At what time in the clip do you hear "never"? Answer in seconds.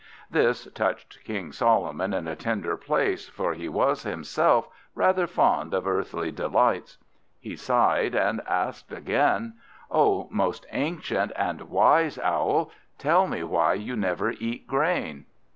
13.95-14.31